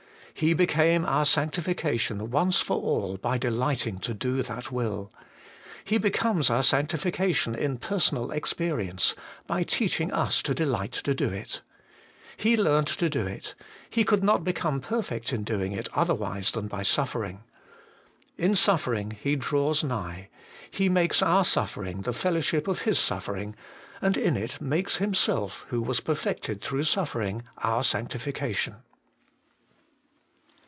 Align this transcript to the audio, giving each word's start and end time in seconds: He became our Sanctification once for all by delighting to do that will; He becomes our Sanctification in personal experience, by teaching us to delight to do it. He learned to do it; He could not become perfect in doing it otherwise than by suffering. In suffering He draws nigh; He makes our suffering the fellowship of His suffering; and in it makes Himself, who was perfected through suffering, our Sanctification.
He 0.33 0.55
became 0.55 1.05
our 1.05 1.25
Sanctification 1.25 2.31
once 2.31 2.61
for 2.61 2.75
all 2.81 3.17
by 3.17 3.37
delighting 3.37 3.99
to 3.99 4.13
do 4.15 4.41
that 4.41 4.71
will; 4.71 5.11
He 5.83 5.99
becomes 5.99 6.49
our 6.49 6.63
Sanctification 6.63 7.53
in 7.53 7.77
personal 7.77 8.31
experience, 8.31 9.13
by 9.45 9.61
teaching 9.61 10.11
us 10.11 10.41
to 10.43 10.55
delight 10.55 10.93
to 10.93 11.13
do 11.13 11.29
it. 11.29 11.61
He 12.37 12.57
learned 12.57 12.87
to 12.87 13.07
do 13.07 13.27
it; 13.27 13.53
He 13.87 14.03
could 14.03 14.23
not 14.23 14.43
become 14.43 14.79
perfect 14.79 15.31
in 15.31 15.43
doing 15.43 15.73
it 15.73 15.89
otherwise 15.93 16.51
than 16.53 16.67
by 16.67 16.81
suffering. 16.83 17.43
In 18.35 18.55
suffering 18.55 19.11
He 19.11 19.35
draws 19.35 19.83
nigh; 19.83 20.29
He 20.71 20.89
makes 20.89 21.21
our 21.21 21.45
suffering 21.45 22.01
the 22.01 22.13
fellowship 22.13 22.67
of 22.67 22.79
His 22.81 22.97
suffering; 22.97 23.55
and 24.01 24.17
in 24.17 24.35
it 24.35 24.59
makes 24.59 24.95
Himself, 24.97 25.65
who 25.69 25.83
was 25.83 25.99
perfected 25.99 26.61
through 26.63 26.85
suffering, 26.85 27.43
our 27.59 27.83
Sanctification. 27.83 28.77